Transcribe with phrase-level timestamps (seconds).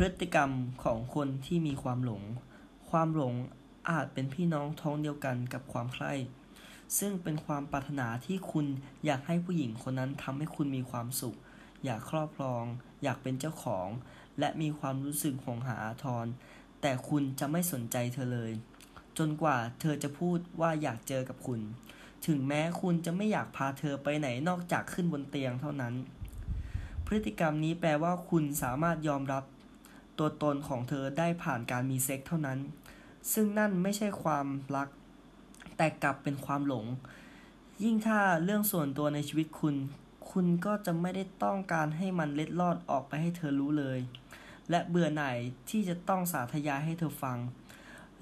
[0.00, 0.50] พฤติกรรม
[0.84, 2.22] ของคนที่มีความหลง
[2.90, 3.34] ความหลง
[3.90, 6.12] อาจเป็นพี่น้องท้องเดียวกันกับความใคร่
[6.98, 8.66] ซึ่งเป็นความปรารถนาที่คุณ
[9.04, 11.36] อยากให้ผู้หญิงคนนั้นทำให้คุณมีความสุข
[11.84, 12.64] อยากครอบครอง
[13.02, 13.88] อยากเป็นเจ้าของ
[14.38, 16.26] และมีความรู้สึกหงหาอาทร
[16.80, 18.52] แต่คุณจะไม่สนใจเธอเลย
[19.18, 21.60] จนกว่าเธอจะพูดว่าอยากเจอกับคุณ
[22.26, 25.94] ถึงแม้คุณจะไม่อยากพาเธอไปไหนนอกจากขึ้นบนเตียงเท่านั้น
[27.06, 29.44] พฤติกรรมนี้แปลว่าคุณสามารถยอมรับ
[30.18, 32.58] ตัวตนของเธอได้ผ่านการมีเซ็กเท่านั้น
[33.32, 34.88] ซึ่งนั่นไม่ใช่ความรัก
[35.76, 36.86] แต่กลับเป็นความหลง
[37.84, 39.76] ยิ่งถ้าเรื่องส่วนตัวในชีวิตคุณ
[40.30, 43.98] คุณก็จะไม่ได้ต้องการให้มันเล็ดลอดออกไปให้เธอรู้เลย
[44.70, 45.36] และเบื่อหน่าย
[45.70, 47.38] ที่จะต้องสาธยายให้เธอฟัง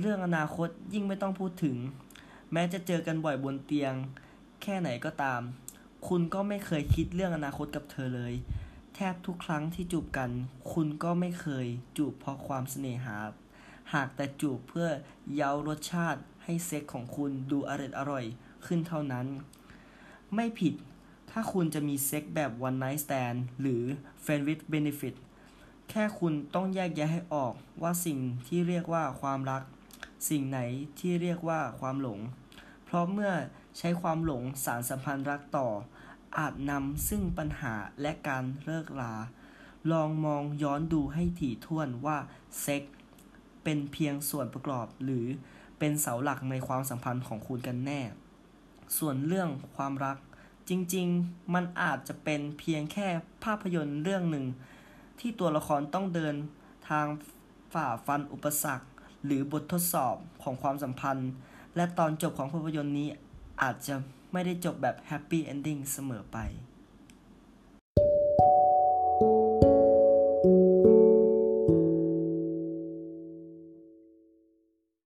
[0.00, 1.76] เรื่องอนาคตยิ่งไม่ต้องพูดถึง
[2.52, 3.94] แม้จะเจอกันบ่อยบนเตียง
[4.62, 5.40] แค่ไหนก็ตาม
[6.08, 8.32] คุณก็ไม่เคยคิดเรื่องอนาคตกับเธอเลย
[9.00, 10.30] ทบทุกครั้งที่จูบกัน
[10.72, 13.16] คุณก็ไม่เคยจูบเพราะความเสน่หา
[13.92, 14.88] หากแต่จูบเพื่อ
[15.34, 18.24] เย้ารสชาติให้เซ็กของคุณดูอร่อยอร่อย
[18.66, 19.26] ขึ้นเท่านั้น
[20.34, 20.74] ไม่ผิด
[21.30, 23.82] ถ้าคุณจะมีเซ็กแบบ one night stand หรือ
[24.24, 25.14] friend with benefit
[25.90, 29.62] แค่คุณต้องแยกแยะให้ออกว่าสิ่งที่เรียกว่าความรัก
[30.28, 30.60] สิ่งไหน
[30.98, 32.20] ที่เรียกว่าความหลง
[32.84, 33.32] เพราะเมื่อ
[33.78, 35.68] ใช้ความหลงสารสัมพันธ์รักต่อ
[36.38, 39.14] อาจนำซึ่งปัญหาและการเลิกลา
[39.92, 42.18] ลองมองย้อนดูให้ถี่ถ้วนว่า
[42.60, 42.82] เซ็ก
[43.64, 45.26] เป็นเพียงส่วนประกอบหรือ
[45.78, 48.00] เป็นเสาหลักในความสัมพันธ์ของคุณกันแน่
[48.98, 50.16] ส่วนเรื่องความรัก
[50.68, 53.08] จริงๆ มันอาจจะเป็นเพียงแค่
[53.44, 54.46] ภาพยนตร์เรื่องหนึ่ง
[55.20, 56.34] ที่ตัวละครต้องเดิน
[56.88, 57.06] ทาง
[57.72, 58.86] ฝ่าฟันอุปสรรค
[59.24, 61.30] หรือบททดสอบของความสัมพันธ์
[61.76, 63.08] และตอนจบของภาพยนตร์นี้
[63.62, 63.94] อาจจะ
[64.32, 66.38] ไม่ได้จบแบบแฮปปี้เอนดิ้งเสมอไป